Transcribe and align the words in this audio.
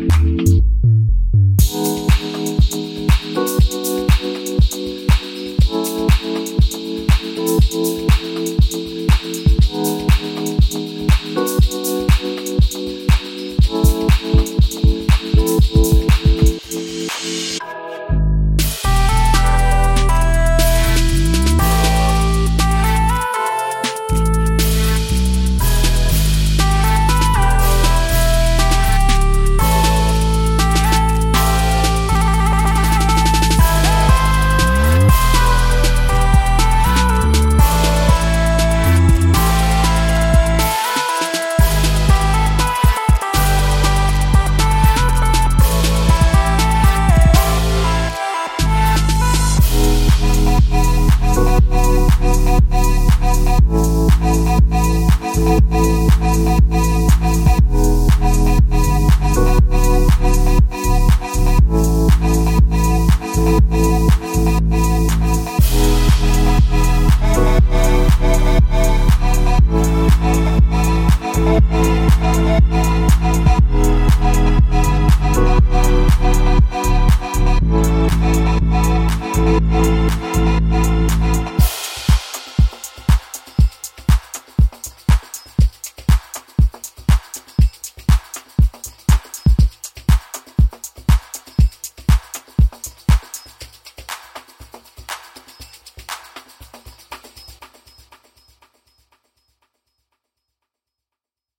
you 0.00 0.59
Thank 55.68 55.84
you. 55.94 55.99